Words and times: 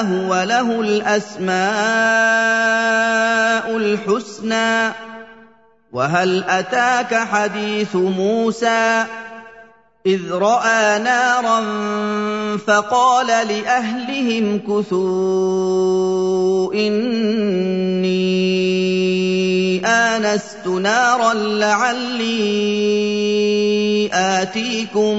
هو 0.00 0.42
له 0.42 0.80
الأسماء 0.80 1.56
الحسنى. 3.76 4.92
وهل 5.92 6.44
أتاك 6.44 7.14
حديث 7.14 7.96
موسى؟ 7.96 9.04
إذ 10.06 10.32
رأى 10.32 10.98
نارا 10.98 11.60
فقال 12.56 13.26
لأهلهم 13.26 14.58
كثوا 14.58 15.04
إني 16.74 18.18
آنست 19.86 20.66
نارا 20.66 21.34
لعلي 21.34 22.58
آتيكم 24.12 25.16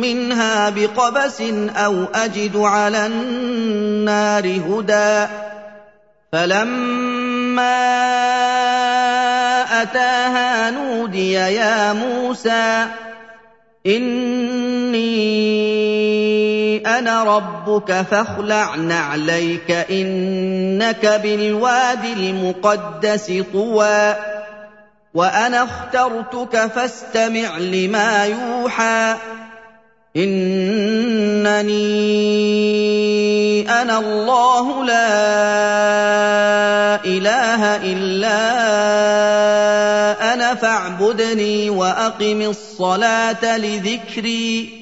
منها 0.00 0.70
بقبس 0.70 1.40
أو 1.76 2.04
أجد 2.14 2.56
على 2.56 3.06
النار 3.06 4.46
هدى 4.46 5.32
فلما 6.32 7.82
أتاها 9.82 10.70
نودي 10.70 11.32
يا 11.32 11.92
موسى 11.92 12.86
إِنِّي 13.86 15.32
أَنَا 16.86 17.24
رَبُّكَ 17.24 17.92
فَاخْلَعْ 17.92 18.76
نَعْلَيْكَ 18.76 19.68
ۖ 19.68 19.90
إِنَّكَ 19.90 21.20
بِالْوَادِ 21.22 22.04
الْمُقَدَّسِ 22.04 23.32
طُوًى 23.52 24.14
وَأَنَا 25.14 25.62
اخْتَرْتُكَ 25.62 26.66
فَاسْتَمِعْ 26.66 27.58
لِمَا 27.58 28.24
يُوحَىٰ. 28.24 29.16
إِنَّنِي 30.16 31.72
أَنَا 33.82 33.98
اللَّهُ 33.98 34.84
لَا 34.84 35.04
إِلَٰهَ 37.04 37.76
إِلَّا 37.76 38.38
أَنَا 40.34 40.54
فَاعْبُدْنِي 40.54 41.70
وَأَقِمِ 41.70 42.42
الصَّلَاةَ 42.42 43.56
لِذِكْرِي. 43.56 44.81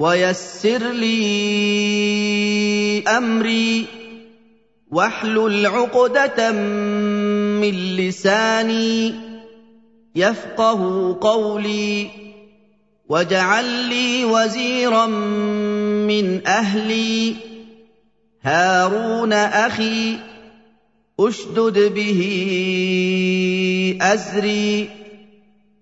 ويسر 0.00 0.92
لي 0.92 1.18
أمري 3.02 3.86
واحلل 4.90 5.66
عقدة 5.66 6.52
من 6.52 7.96
لساني 7.96 9.14
يفقه 10.16 11.18
قولي 11.20 12.10
واجعل 13.08 13.64
لي 13.64 14.24
وزيرا 14.24 15.06
من 15.06 16.46
أهلي. 16.46 17.34
هارون 18.42 19.32
أخي 19.32 20.16
أشدد 21.20 21.94
به 21.94 22.20
أزري. 24.02 24.97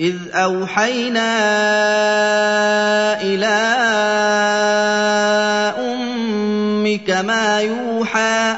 اذ 0.00 0.16
اوحينا 0.34 1.32
إلى 3.22 3.56
أمك 5.78 7.10
ما 7.10 7.60
يوحى 7.60 8.56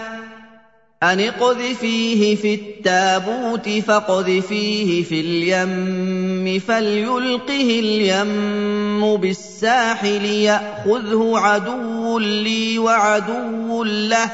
أن 1.02 1.20
اقذفيه 1.20 2.36
في 2.36 2.54
التابوت 2.54 3.68
فاقذفيه 3.68 5.02
في 5.02 5.20
اليم 5.20 6.60
فليلقه 6.60 7.80
اليم 7.80 9.16
بالساحل 9.16 10.24
ياخذه 10.24 11.32
عدو 11.36 12.18
لي 12.18 12.78
وعدو 12.78 13.84
له 13.84 14.30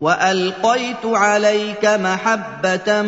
والقيت 0.00 1.04
عليك 1.04 1.84
محبه 1.84 3.02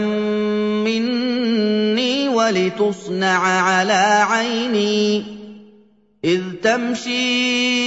مني 0.85 2.29
ولتصنع 2.29 3.39
على 3.63 4.27
عيني 4.31 5.41
إِذْ 6.25 6.43
تَمْشِي 6.63 7.81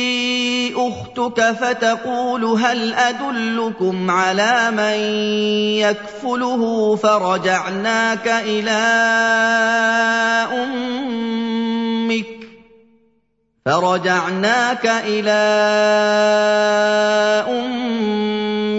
أُخْتُكَ 0.76 1.52
فَتَقُولُ 1.52 2.46
هَلْ 2.46 2.94
أَدُلُّكُمْ 2.94 4.12
عَلَىٰ 4.12 4.72
مَن 4.72 4.98
يَكْفُلُهُ 5.78 6.96
فَرَجَعْنَاكَ 6.96 8.28
إِلَىٰ 8.28 8.84
أُمِّكَ 10.64 12.26
فَرَجَعْنَاكَ 13.66 14.86
إِلَىٰ 15.06 15.44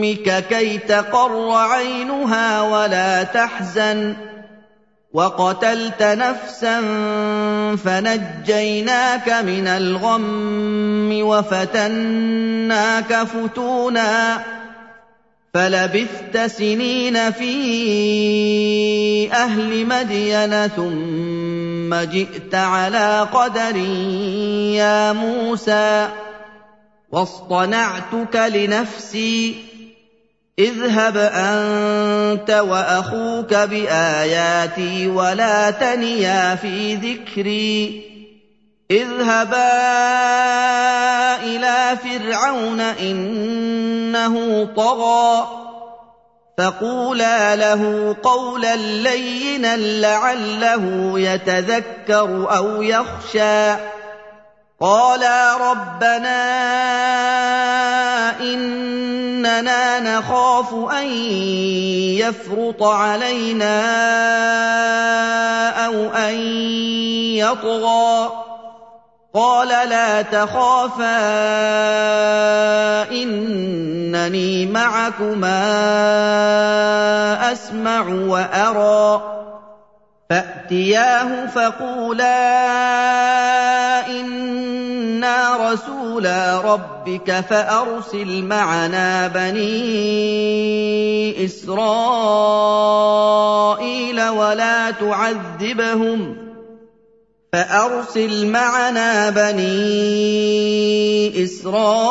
أُمِّكَ 0.05 0.45
كَيْ 0.49 0.79
تَقَرَّ 0.79 1.51
عَيْنُهَا 1.51 2.63
وَلَا 2.63 3.23
تَحْزَنَ. 3.23 4.17
وَقَتَلْتَ 5.13 6.03
نَفْسًا 6.03 6.81
فَنَجَّيْنَاكَ 7.85 9.29
مِنَ 9.29 9.69
الْغَمِّ 9.69 11.27
وَفَتَنَّاكَ 11.27 13.25
فُتُونًا. 13.25 14.43
فَلَبِثْتَ 15.55 16.39
سِنِينَ 16.47 17.31
فِي 17.31 19.33
أَهْلِ 19.33 19.87
مَدْيَنَ 19.87 20.69
ثُمَّ 20.77 21.95
جِئْتَ 21.95 22.55
عَلَىٰ 22.55 23.29
قَدَرٍ 23.33 23.77
يَا 24.77 25.13
مُوسَىٰ. 25.13 26.09
وَاصْطَنَعْتُكَ 27.13 28.37
لِنَفْسِي 28.37 29.74
اذْهَبْ 30.59 31.17
أَنتَ 31.17 32.51
وَأَخُوكَ 32.51 33.55
بِآيَاتِي 33.55 35.09
وَلَا 35.09 35.71
تَنِيَا 35.71 36.55
فِي 36.55 36.95
ذِكْرِي. 36.95 38.03
اذْهَبَا 38.91 39.73
إِلَىٰ 41.43 41.97
فِرْعَوْنَ 42.05 42.81
إِنَّهُ 42.81 44.65
طَغَىٰ 44.77 45.47
فَقُولَا 46.59 47.57
لَهُ 47.57 48.17
قَوْلًا 48.23 48.77
لَّيِّنًا 48.77 49.77
لَّعَلَّهُ 49.77 51.13
يَتَذَكَّرُ 51.21 52.57
أَوْ 52.57 52.83
يَخْشَىٰ. 52.83 53.94
قَالَا 54.81 55.57
رَبَّنَا 55.71 56.41
إِنَّنَا 58.41 60.01
نَخَافُ 60.01 60.75
أَن 60.75 61.07
يَفْرُطَ 62.19 62.83
عَلَيْنَا 62.83 63.77
أَوْ 65.87 65.95
أَن 66.11 66.35
يَطْغَىٰ 67.39 68.31
قَالَ 69.35 69.69
لَا 69.69 70.23
تَخَافَا 70.23 71.19
إِنَّنِي 73.15 74.67
مَعَكُمَا 74.67 75.63
أَسْمَعُ 77.53 78.03
وَأَرَىٰ 78.09 79.23
فَأْتِيَاهُ 80.35 81.47
فَقُولَا 81.47 82.37
إِنَّا 84.11 85.71
رَسُولَا 85.73 86.61
رَبِّكَ 86.61 87.41
فَأَرْسِلْ 87.41 88.45
مَعَنَا 88.45 89.29
بَنِي 89.29 89.85
إِسْرَائِيلَ 91.45 91.89
وَلَا 94.29 94.91
تُعَذِّبْهُمْ 94.91 96.44
فَأَرْسِلْ 97.55 98.47
مَعَنَا 98.47 99.31
بَنِي 99.31 99.65
إِسْرَائِيلَ 101.45 102.03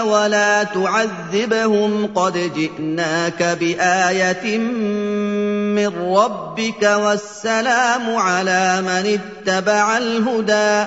وَلَا 0.00 0.62
تُعَذِّبْهُمْ 0.62 2.06
قَدْ 2.14 2.52
جِئْنَاكَ 2.56 3.42
بِآيَةٍ 3.60 4.58
مِّن 4.58 5.88
رَّبِّكَ 6.16 6.82
وَالسَّلَامُ 6.82 8.16
عَلَىٰ 8.16 8.82
مَنِ 8.86 9.18
اتَّبَعَ 9.18 9.98
الْهُدَىٰ 9.98 10.86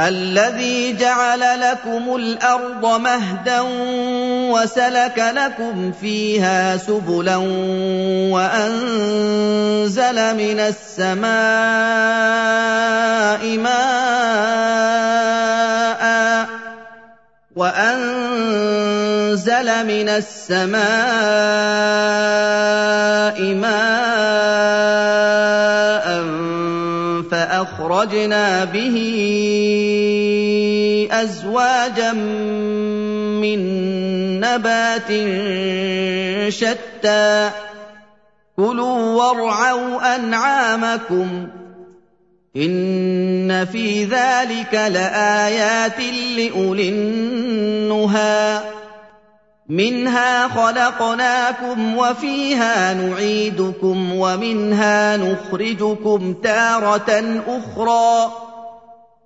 الَّذِي 0.00 0.92
جَعَلَ 0.92 1.60
لَكُمُ 1.60 2.16
الْأَرْضَ 2.16 3.00
مَهْدًا 3.00 3.60
وَسَلَكَ 4.52 5.18
لَكُمْ 5.18 5.92
فِيهَا 5.92 6.76
سُبُلًا 6.76 7.36
وَأَنزَلَ 8.36 10.18
مِنَ 10.36 10.60
السَّمَاءِ 10.60 11.32
مَاءً 13.56 13.76
وَأَنزَلَ 17.56 18.88
مِنَ 19.86 20.08
السَّمَاءِ 20.08 20.76
مَاءً 23.64 24.95
فَأَخْرَجْنَا 27.78 28.64
بِهِ 28.64 28.96
أَزْوَاجًا 31.12 32.12
مِّن 33.42 33.60
نَّبَاتٍ 34.40 35.10
شَتَّىٰ. 36.48 37.50
كُلُوا 38.56 39.14
وَارْعَوْا 39.14 40.16
أَنْعَامَكُمْ 40.16 41.46
ۗ 41.46 41.48
إِنَّ 42.56 43.64
فِي 43.72 44.04
ذَٰلِكَ 44.04 44.74
لَآيَاتٍ 44.74 46.00
لِّأُولِي 46.36 46.88
النُّهَىٰ. 46.88 48.60
مِنْهَا 49.68 50.48
خَلَقْنَاكُمْ 50.48 51.96
وَفِيهَا 51.96 52.94
نُعِيدُكُمْ 52.94 54.12
وَمِنْهَا 54.18 55.16
نُخْرِجُكُمْ 55.16 56.34
تَارَةً 56.44 57.40
أُخْرَىٰ 57.48 58.32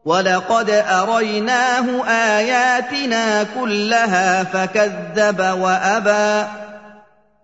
وَلَقَدْ 0.04 0.70
أَرَيْنَاهُ 0.70 2.04
آيَاتِنَا 2.08 3.42
كُلَّهَا 3.60 4.44
فَكَذَّبَ 4.44 5.38
وَأَبَىٰ 5.60 6.48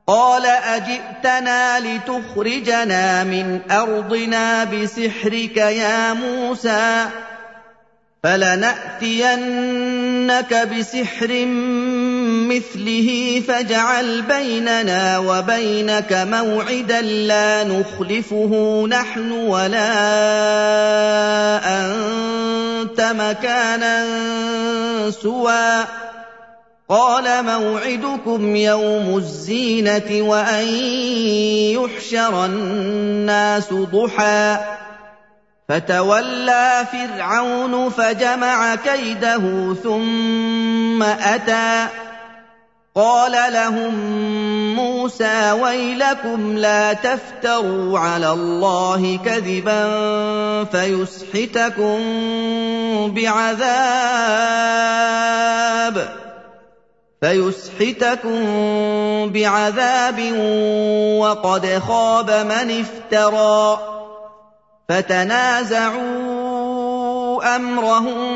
قَالَ 0.06 0.46
أَجِئْتَنَا 0.46 1.80
لِتُخْرِجَنَا 1.80 3.24
مِنْ 3.24 3.60
أَرْضِنَا 3.70 4.64
بِسِحْرِكَ 4.64 5.56
يَا 5.56 6.12
مُوسَىٰ 6.12 7.06
فَلَنَأْتِيَنَّكَ 8.22 10.54
بِسِحْرٍ 10.54 11.30
مِّثْلِهِ 12.36 13.42
فَاجْعَلْ 13.48 14.22
بَيْنَنَا 14.22 15.18
وَبَيْنَكَ 15.18 16.12
مَوْعِدًا 16.12 17.00
لَّا 17.02 17.64
نُخْلِفُهُ 17.64 18.86
نَحْنُ 18.88 19.32
وَلَا 19.32 19.88
أَنتَ 21.64 23.00
مَكَانًا 23.00 24.06
سُوًى. 25.10 25.84
قَالَ 26.88 27.44
مَوْعِدُكُمْ 27.44 28.56
يَوْمُ 28.56 29.16
الزِّينَةِ 29.16 30.22
وَأَن 30.22 30.68
يُحْشَرَ 31.74 32.44
النَّاسُ 32.44 33.72
ضُحًى. 33.72 34.56
فَتَوَلَّىٰ 35.68 36.86
فِرْعَوْنُ 36.92 37.90
فَجَمَعَ 37.90 38.74
كَيْدَهُ 38.74 39.74
ثُمَّ 39.84 41.02
أَتَىٰ. 41.02 42.05
قال 42.96 43.52
لهم 43.52 43.94
موسى 44.74 45.52
ويلكم 45.52 46.56
لا 46.56 46.92
تفتروا 46.92 47.98
على 47.98 48.30
الله 48.30 49.18
كذبا 49.24 49.84
فيسحتكم 50.64 51.98
بعذاب 53.14 54.56
فيسحتكم 57.20 58.40
بعذاب 59.32 60.20
وقد 61.20 61.82
خاب 61.88 62.30
من 62.30 62.84
افترى 62.84 63.78
فتنازعوا 64.88 66.36
أمرهم 67.56 68.35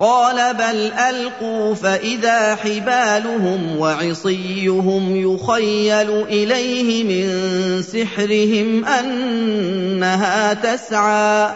قال 0.00 0.54
بل 0.54 0.92
ألقوا 0.92 1.74
فإذا 1.74 2.54
حبالهم 2.54 3.78
وعصيهم 3.78 5.16
يخيل 5.16 6.10
إليه 6.10 7.04
من 7.04 7.82
سحرهم 7.82 8.84
أنها 8.84 10.54
تسعى. 10.54 11.50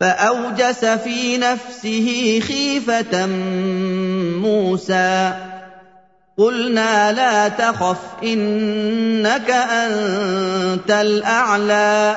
فأوجس 0.00 0.84
في 0.84 1.38
نفسه 1.38 2.40
خيفة 2.48 3.26
موسى. 4.36 5.34
قلنا 6.38 7.12
لا 7.12 7.48
تخف 7.48 7.98
إنك 8.22 9.50
أنت 9.50 10.90
الأعلى. 10.90 12.16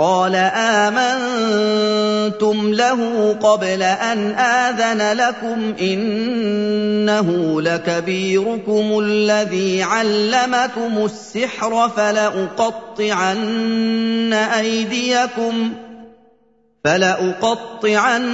قال 0.00 0.34
آمنتم 0.88 2.56
له 2.74 3.32
قبل 3.42 3.82
أن 3.82 4.30
آذن 4.34 5.12
لكم 5.12 5.74
إنه 5.80 7.60
لكبيركم 7.62 8.98
الذي 8.98 9.82
علمكم 9.82 11.04
السحر 11.04 11.88
فلأقطعن 11.96 13.42
أيديكم 14.32 15.72
فلأقطعن 16.84 18.30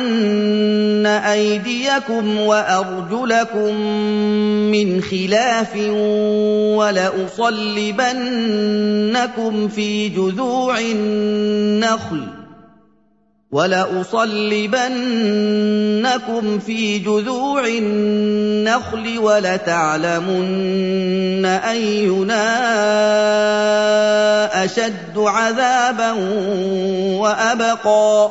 أيديكم 1.06 2.40
وأرجلكم 2.40 3.74
من 4.70 5.02
خلاف 5.02 5.76
ولأصلبنكم 6.76 8.08
في 9.68 10.08
جذوع 10.08 10.78
النخل 10.78 12.36
ولأصلبنكم 13.56 14.84
في 16.58 16.98
جذوع 16.98 17.66
النخل 17.66 19.18
ولتعلمن 19.18 20.66
أينا 21.44 22.44
أشد 24.64 25.18
عذابا 25.18 26.12
وأبقى. 27.20 28.30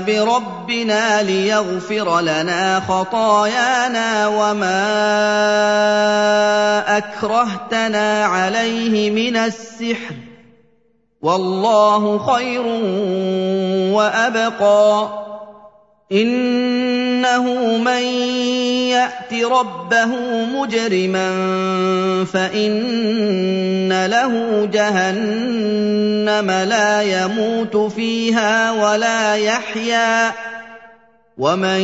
بِرَبِّنَا 0.00 1.22
لِيَغْفِرَ 1.22 2.20
لَنَا 2.20 2.80
خَطَايَانَا 2.80 4.26
وَمَا 4.26 4.96
أَكْرَهْتَنَا 6.96 8.24
عَلَيْهِ 8.24 9.10
مِنَ 9.10 9.36
السِّحْرِ 9.36 10.14
ۗ. 10.14 10.18
وَاللَّهُ 11.22 12.18
خَيْرٌ 12.18 12.66
وَأَبْقَىٰ. 13.96 15.37
إِنَّهُ 16.12 17.44
مَن 17.84 18.02
يَأْتِ 18.96 19.28
رَبَّهُ 19.44 20.10
مُجْرِمًا 20.56 21.28
فَإِنَّ 22.32 24.06
لَهُ 24.06 24.32
جَهَنَّمَ 24.72 26.50
لَا 26.50 27.02
يَمُوتُ 27.02 27.76
فِيهَا 27.92 28.72
وَلَا 28.72 29.34
يَحْيَىٰ 29.36 30.32
وَمَن 31.38 31.80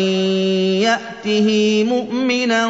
يَأْتِهِ 0.81 1.49
مُؤْمِنًا 1.88 2.66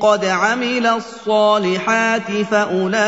قَدْ 0.00 0.24
عَمِلَ 0.24 0.86
الصَّالِحَاتِ 0.86 2.30
فَأُولَٰئِكَ 2.50 3.02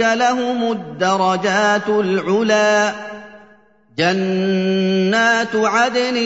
لَهُمُ 0.00 0.72
الدَّرَجَاتُ 0.72 1.88
الْعُلَىٰ 1.88 2.92
جَنَّاتُ 3.98 5.56
عَدْنٍ 5.56 6.16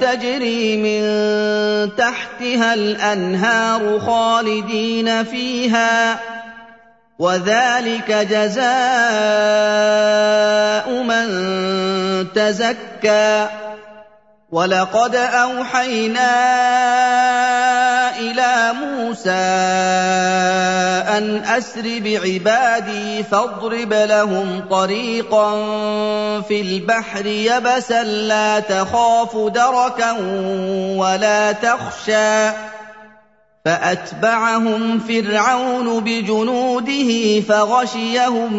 تَجْرِي 0.00 0.76
مِن 0.76 1.02
تَحْتِهَا 1.96 2.74
الْأَنْهَارُ 2.74 4.00
خَالِدِينَ 4.00 5.24
فِيهَا 5.24 6.14
ۚ 6.14 6.18
وَذَٰلِكَ 7.18 8.12
جَزَاءُ 8.12 8.72
مَن 11.02 11.26
تَزَكَّىٰ. 12.34 13.48
وَلَقَدْ 14.52 15.16
أَوْحَيْنَا 15.16 16.32
إِلَىٰ 18.22 18.72
مُوسَىٰ 18.80 19.30
أَنْ 21.18 21.44
أَسْرِ 21.44 21.82
بِعِبَادِي 21.82 23.22
فَاضْرِبْ 23.22 23.92
لَهُمْ 23.92 24.62
طَرِيقًا 24.70 25.50
فِي 26.48 26.60
الْبَحْرِ 26.60 27.26
يَبَسًا 27.26 28.02
لَّا 28.04 28.60
تَخَافُ 28.60 29.36
دَرَكًا 29.36 30.12
وَلَا 30.96 31.52
تَخْشَىٰ. 31.52 32.52
فَأَتْبَعَهُمْ 33.64 34.98
فِرْعَوْنُ 34.98 36.00
بِجُنُودِهِ 36.00 37.42
فَغَشِيَهُم 37.48 38.52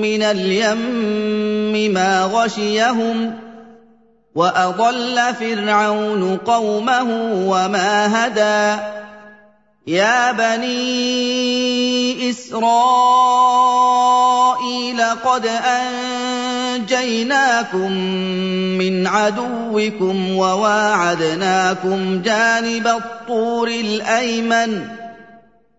مِّنَ 0.00 0.22
الْيَمِّ 0.22 1.92
مَا 1.94 2.24
غَشِيَهُمْ 2.24 3.43
واضل 4.34 5.34
فرعون 5.40 6.36
قومه 6.36 7.32
وما 7.46 8.26
هدى. 8.26 8.82
يا 9.86 10.32
بني 10.32 12.30
اسرائيل 12.30 12.64
قد 15.24 15.46
انجيناكم 16.76 17.92
من 18.78 19.06
عدوكم 19.06 20.36
وواعدناكم 20.36 22.22
جانب 22.22 22.86
الطور 22.86 23.68
الايمن 23.68 24.88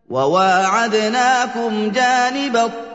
وواعدناكم 0.10 1.92
جانب 1.92 2.58
الطور 2.58 2.95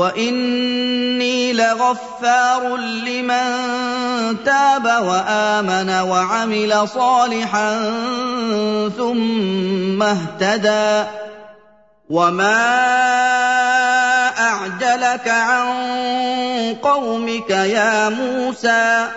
واني 0.00 1.52
لغفار 1.52 2.76
لمن 2.76 4.44
تاب 4.44 4.84
وامن 4.84 5.90
وعمل 5.90 6.88
صالحا 6.88 7.74
ثم 8.96 10.02
اهتدى 10.02 11.08
وما 12.10 12.60
اعجلك 14.38 15.28
عن 15.28 15.66
قومك 16.82 17.50
يا 17.50 18.08
موسى 18.08 19.08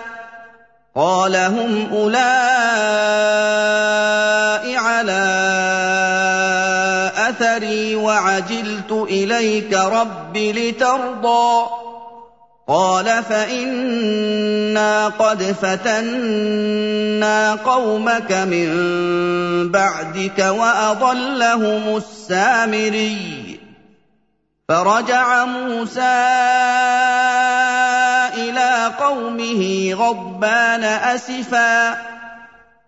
قال 0.96 1.36
هم 1.36 1.88
اولئك 1.92 3.24
على 4.76 5.63
وعجلت 8.14 8.92
إليك 8.92 9.74
رب 9.74 10.36
لترضى. 10.36 11.66
قال 12.68 13.22
فإنا 13.28 15.08
قد 15.08 15.42
فتنا 15.42 17.54
قومك 17.54 18.32
من 18.32 18.68
بعدك 19.70 20.38
وأضلهم 20.38 21.96
السامري. 21.96 23.60
فرجع 24.68 25.44
موسى 25.44 26.00
إلى 28.34 28.92
قومه 29.00 29.94
غضبان 29.94 30.84
أسفا. 30.84 32.13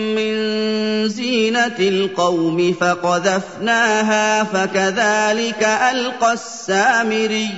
زينه 1.67 1.89
القوم 1.89 2.73
فقذفناها 2.81 4.43
فكذلك 4.43 5.63
ألقى 5.91 6.33
السامري 6.33 7.49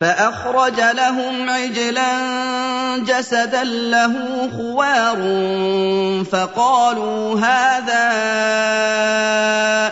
فأخرج 0.00 0.80
لهم 0.80 1.50
عجلا 1.50 2.08
جسدا 2.98 3.64
له 3.64 4.12
خوار 4.56 5.16
فقالوا 6.24 7.40
هذا 7.40 8.06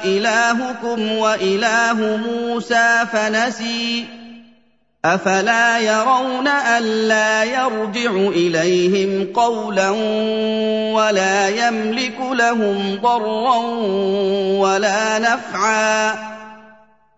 إلهكم 0.05 1.13
وإله 1.13 2.17
موسى 2.17 3.07
فنسي 3.13 4.05
أفلا 5.05 5.79
يرون 5.79 6.49
الا 6.49 7.45
يرجع 7.45 8.11
إليهم 8.11 9.33
قولا 9.35 9.91
ولا 10.95 11.49
يملك 11.49 12.17
لهم 12.33 12.99
ضرا 13.03 13.57
ولا 14.59 15.19
نفعا. 15.19 16.15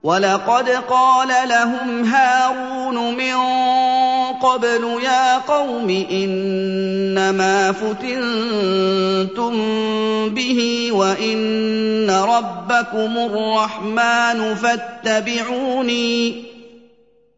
ولقد 0.02 0.68
قال 0.68 1.48
لهم 1.48 2.04
هارون 2.04 3.14
من 3.14 3.36
قبل 4.42 4.98
يا 5.04 5.38
قوم 5.38 6.06
إنما 6.10 7.72
فتنتم 7.72 9.54
به 10.28 10.88
وإن 10.92 12.10
ربكم 12.10 13.18
الرحمن 13.18 14.54
فاتبعوني. 14.54 16.55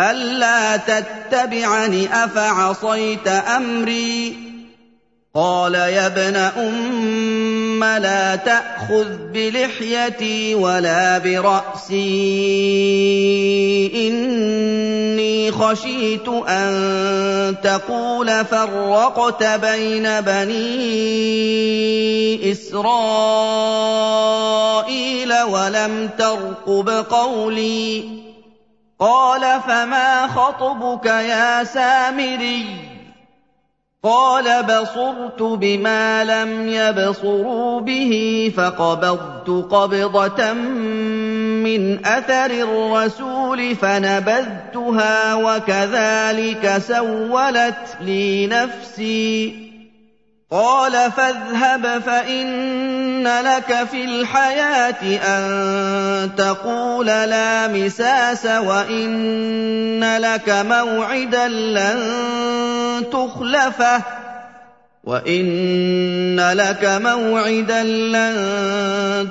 الا 0.00 0.76
تتبعني 0.76 2.24
افعصيت 2.24 3.28
امري 3.28 4.36
قال 5.34 5.74
يا 5.74 6.06
ابن 6.06 6.36
ام 6.36 7.84
لا 7.84 8.36
تاخذ 8.36 9.16
بلحيتي 9.32 10.54
ولا 10.54 11.18
براسي 11.18 11.92
اني 14.08 15.52
خشيت 15.52 16.28
ان 16.28 17.54
تقول 17.62 18.44
فرقت 18.44 19.44
بين 19.44 20.20
بني 20.20 20.92
اسرائيل 22.52 22.92
ولم 25.42 26.10
ترقب 26.18 26.88
قولي 27.10 28.22
قال 29.02 29.60
فما 29.66 30.26
خطبك 30.26 31.06
يا 31.06 31.64
سامري؟ 31.64 32.66
قال 34.02 34.62
بصرت 34.62 35.42
بما 35.42 36.24
لم 36.24 36.68
يبصروا 36.68 37.80
به 37.80 38.12
فقبضت 38.56 39.72
قبضة 39.72 40.52
من 40.52 42.06
أثر 42.06 42.50
الرسول 42.50 43.76
فنبذتها 43.76 45.34
وكذلك 45.34 46.78
سولت 46.78 47.96
لي 48.00 48.46
نفسي. 48.46 49.54
قال 50.52 50.92
فاذهب 50.92 52.02
فإن 52.06 53.24
لك 53.24 53.86
في 53.90 54.04
الحياة 54.04 55.02
أن 55.16 56.30
تقول 56.36 57.06
لا 57.06 57.68
مساس 57.68 58.46
وإن 58.46 60.16
لك 60.18 60.48
موعدا 60.48 61.48
لن 61.48 62.00
تخلفه 63.12 64.02
وَإِنَّ 65.04 66.38
لَكَ 66.38 66.84
مَوْعِدًا 67.02 67.82
لَّن 67.82 68.34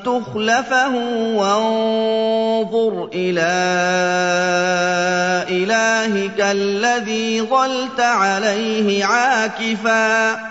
تُخْلَفَهُ 0.04 0.96
وَانظُرْ 1.40 3.10
إِلَىٰ 3.14 3.56
إِلَٰهِكَ 5.50 6.40
الَّذِي 6.40 7.42
ظَلْتَ 7.42 8.00
عَلَيْهِ 8.00 9.06
عَاكِفًا 9.06 10.51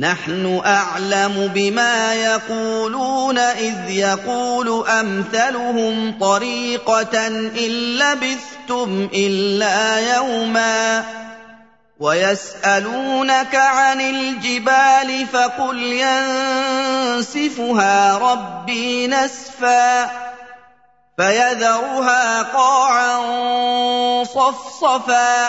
نَحْنُ 0.00 0.60
أَعْلَمُ 0.66 1.50
بِمَا 1.54 2.14
يَقُولُونَ 2.14 3.38
إِذْ 3.38 3.90
يَقُولُ 3.90 4.88
أَمْثَلُهُمْ 4.88 6.18
طَرِيقَةً 6.20 7.26
إِن 7.28 7.70
لَّبِثْتُمْ 7.98 9.08
إِلَّا 9.14 9.98
يَوْمًا 10.16 11.04
وَيَسْأَلُونَكَ 12.00 13.54
عَنِ 13.54 14.00
الْجِبَالِ 14.00 15.26
فَقُلْ 15.32 15.78
يَنسِفُهَا 17.12 18.18
رَبِّي 18.18 19.06
نَسْفًا 19.06 20.10
فَيَذَرُهَا 21.18 22.42
قَاعًا 22.42 23.14
صَفْصَفًا 24.24 25.48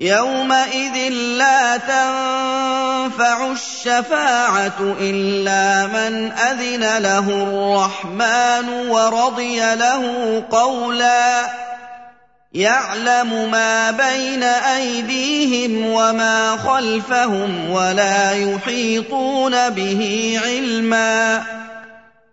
يَوْمَئِذٍ 0.00 0.96
لَّا 1.12 1.76
تَنفَعُ 1.76 3.52
الشَّفَاعَةُ 3.52 4.96
إِلَّا 5.00 5.86
مَنْ 5.86 6.32
أَذِنَ 6.32 6.98
لَهُ 6.98 7.26
الرَّحْمَٰنُ 7.28 8.68
وَرَضِيَ 8.88 9.74
لَهُ 9.74 10.04
قَوْلًا 10.50 11.50
يَعْلَمُ 12.54 13.50
مَا 13.50 13.90
بَيْنَ 13.90 14.42
أَيْدِيهِمْ 14.42 15.86
وَمَا 15.86 16.56
خَلْفَهُمْ 16.56 17.70
وَلَا 17.70 18.32
يُحِيطُونَ 18.32 19.70
بِهِ 19.70 20.40
عِلْمًا 20.44 21.59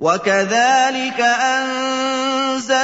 وَكَذَٰلِكَ 0.00 1.20
أَنزَلْنَاهُ 1.20 2.78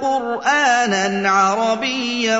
قُرْآنًا 0.00 1.30
عَرَبِيًّا 1.30 2.38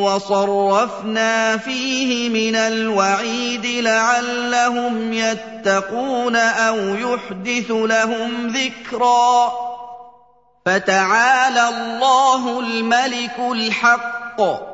وَصَرَّفْنَا 0.00 1.56
فِيهِ 1.56 2.28
مِنَ 2.28 2.56
الْوَعِيدِ 2.56 3.66
لَعَلَّهُمْ 3.66 5.12
يَتَّقُونَ 5.12 6.36
أَوْ 6.36 6.76
يُحْدِثُ 6.76 7.70
لَهُمْ 7.70 8.46
ذِكْرًا. 8.46 9.52
فَتَعَالَى 10.66 11.68
اللَّهُ 11.68 12.60
الْمَلِكُ 12.60 13.38
الْحَقُّ. 13.38 14.73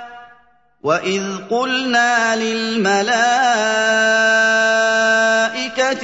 وَإِذْ 0.83 1.45
قُلْنَا 1.49 2.35
لِلْمَلَائِكَةِ 2.35 3.21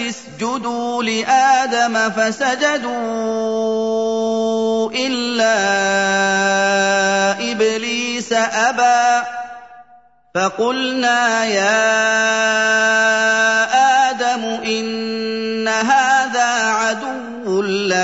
اسْجُدُوا 0.10 1.04
لِآدَمَ 1.04 2.10
فَسَجَدُوا 2.10 2.92
إِلَّا 4.92 5.58
إِبْلِيسَ 7.52 8.34
أَبَىٰ 8.34 9.24
فَقُلْنَا 10.36 11.46
يَا 11.46 11.82
آدَمُ 14.14 14.44
إِنَّ 14.62 15.37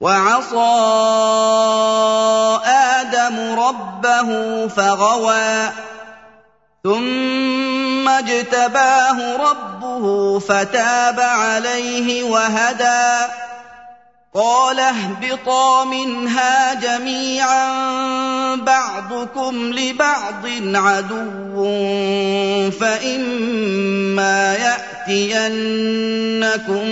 وعصى 0.00 0.56
آدم 2.64 3.60
ربه 3.60 4.28
فغوى 4.68 5.70
ثم 6.84 8.08
اجتباه 8.08 9.36
ربه 9.36 10.38
فتاب 10.38 11.20
عليه 11.20 12.22
وهدى. 12.22 13.32
قال 14.34 14.80
اهبطا 14.80 15.84
منها 15.84 16.74
جميعا 16.74 17.66
بعضكم 18.54 19.54
لبعض 19.72 20.46
عدو 20.74 21.66
فإما 22.70 24.54
ياتينكم 25.10 26.88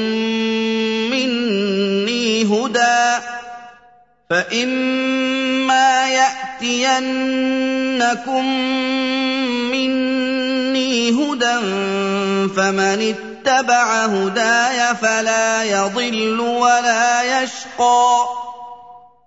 مني 1.11 2.45
هدى 2.45 3.23
فإما 4.31 6.09
يأتينكم 6.09 7.27
مني 9.71 11.11
هدى 11.11 11.57
فمن 12.57 13.15
اتبع 13.15 14.05
هداي 14.05 14.95
فلا 15.03 15.63
يضل 15.63 16.41
ولا 16.41 17.43
يشقى 17.43 18.29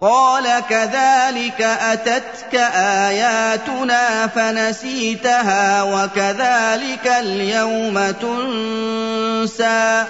قال 0.00 0.62
كذلك 0.70 1.62
أتتك 1.62 2.54
آياتنا 2.74 4.26
فنسيتها 4.26 5.82
وكذلك 5.82 7.06
اليوم 7.06 8.10
تنسى 8.10 10.04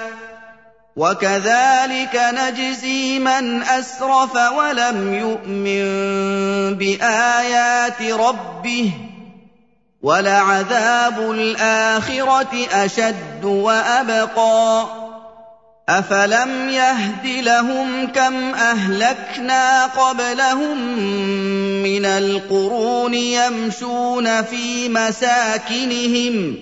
وكذلك 0.97 2.21
نجزي 2.35 3.19
من 3.19 3.63
أسرف 3.63 4.35
ولم 4.35 5.15
يؤمن 5.15 5.85
بآيات 6.75 8.03
ربه 8.03 8.93
وَلَعَذَابُ 10.07 11.19
الْآخِرَةِ 11.31 12.67
أَشَدُّ 12.73 13.45
وَأَبْقَىٰ 13.45 15.06
أَفَلَمْ 15.89 16.69
يَهْدِ 16.69 17.27
لَهُمْ 17.27 18.07
كَمْ 18.07 18.55
أَهْلَكْنَا 18.55 19.87
قَبْلَهُم 19.87 20.79
مِّنَ 21.83 22.05
الْقُرُونِ 22.05 23.15
يَمْشُونَ 23.15 24.43
فِي 24.43 24.89
مَسَاكِنِهِمْ 24.89 26.55
ۗ 26.55 26.59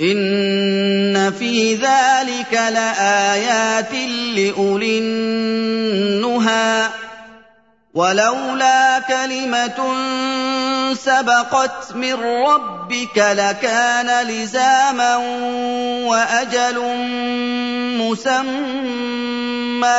إِنَّ 0.00 1.32
فِي 1.38 1.74
ذَٰلِكَ 1.74 2.52
لَآيَاتٍ 2.52 3.94
لِّأُولِي 4.36 4.98
النُّهَىٰ 4.98 6.88
وَلَوْلَا 7.94 8.98
كَلِمَةٌ 8.98 9.78
سبقت 10.94 11.92
من 11.94 12.14
ربك 12.14 13.18
لكان 13.18 14.26
لزاما 14.26 15.16
وأجل 16.06 16.78
مسمى. 18.02 19.94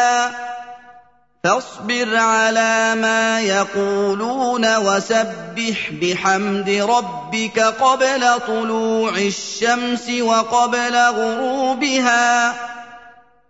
فاصبر 1.43 2.17
على 2.17 2.95
ما 2.95 3.39
يقولون 3.39 4.77
وسبح 4.77 5.89
بحمد 6.01 6.69
ربك 6.69 7.59
قبل 7.59 8.39
طلوع 8.47 9.09
الشمس 9.09 10.09
وقبل 10.09 10.95
غروبها. 10.95 12.53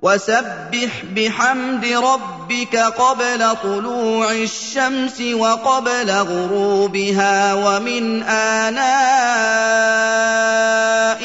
وسبح 0.01 1.03
بحمد 1.15 1.85
ربك 1.85 2.75
قبل 2.75 3.55
طلوع 3.63 4.31
الشمس 4.31 5.21
وقبل 5.21 6.11
غروبها 6.11 7.53
ومن 7.53 8.23
اناء 8.23 8.75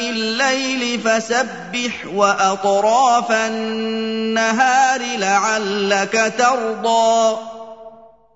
الليل 0.09 0.99
فسبح 0.99 2.05
واطراف 2.13 3.31
النهار 3.31 5.01
لعلك 5.17 6.33
ترضى 6.37 7.37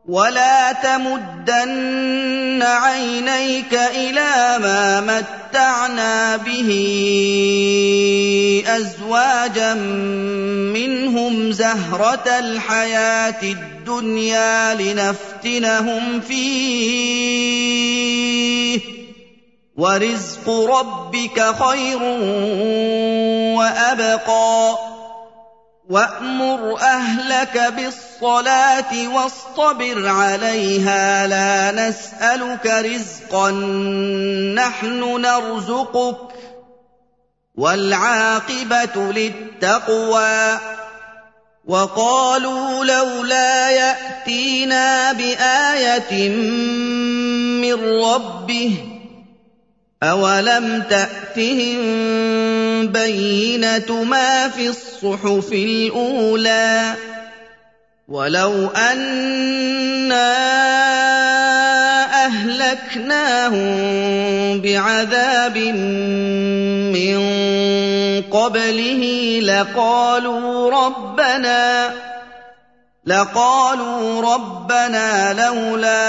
ولا 0.08 0.72
تمدن 0.72 2.64
عينيك 2.64 3.74
إلى 3.74 4.60
ما 4.62 5.02
متعنا 5.02 6.38
به 6.38 6.70
ازواجا 8.68 9.74
منهم 10.74 11.52
زهره 11.52 12.40
الحياة 12.40 13.44
الدنيا 13.44 14.74
لنفتنهم 14.74 16.22
فيه 16.22 17.56
ورزق 19.78 20.50
ربك 20.50 21.56
خير 21.64 22.04
وابقى 23.58 24.78
وامر 25.90 26.82
اهلك 26.82 27.74
بالصلاه 27.76 29.08
واصطبر 29.08 30.08
عليها 30.08 31.28
لا 31.28 31.72
نسالك 31.72 32.66
رزقا 32.66 33.52
نحن 34.56 35.22
نرزقك 35.22 36.18
والعاقبه 37.56 39.12
للتقوى 39.12 40.60
وقالوا 41.66 42.86
لولا 42.86 43.70
ياتينا 43.70 45.14
بايه 45.14 46.30
من 47.62 48.04
ربه 48.04 48.96
أَوَلَمْ 50.04 50.84
تَأْتِهِم 50.90 51.80
بَيِّنَةُ 52.84 54.04
مَا 54.04 54.48
فِي 54.50 54.68
الصُّحُفِ 54.70 55.52
الْأُولَىٰ 55.54 56.94
وَلَوْ 58.08 58.68
أَنَّا 58.68 60.32
أَهْلَكْنَاهُم 62.26 63.68
بِعَذَابٍ 64.62 65.58
مِّن 66.96 67.18
قَبْلِهِ 68.32 69.04
لَقَالُوا 69.44 70.72
رَبَّنَا 70.72 71.94
لقالوا 73.06 74.34
ربنا 74.34 75.34
لولا 75.34 76.06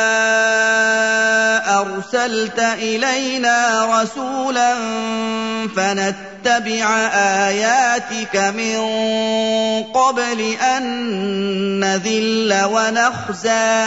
أرسلت 1.80 2.58
إلينا 2.58 3.86
رسولا 4.00 4.74
فنتبع 5.76 6.96
آياتك 7.48 8.36
من 8.36 8.78
قبل 9.82 10.56
أن 10.62 10.84
نذل 11.80 12.64
ونخزى. 12.64 13.86